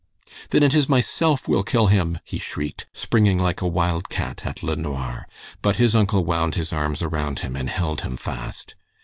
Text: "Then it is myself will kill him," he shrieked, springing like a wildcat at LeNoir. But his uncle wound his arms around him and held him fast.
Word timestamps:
"Then 0.49 0.63
it 0.63 0.73
is 0.73 0.89
myself 0.89 1.47
will 1.47 1.61
kill 1.61 1.85
him," 1.85 2.17
he 2.25 2.39
shrieked, 2.39 2.87
springing 2.91 3.37
like 3.37 3.61
a 3.61 3.67
wildcat 3.67 4.43
at 4.47 4.63
LeNoir. 4.63 5.27
But 5.61 5.75
his 5.75 5.95
uncle 5.95 6.25
wound 6.25 6.55
his 6.55 6.73
arms 6.73 7.03
around 7.03 7.41
him 7.41 7.55
and 7.55 7.69
held 7.69 8.01
him 8.01 8.17
fast. 8.17 8.73